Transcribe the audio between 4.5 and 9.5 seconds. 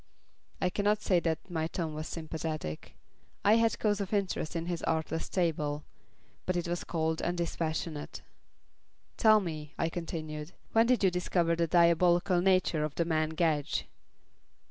in his artless tale, but it was cold and dispassionate. "Tell